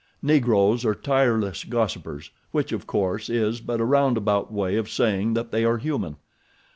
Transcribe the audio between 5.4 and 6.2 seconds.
they are human.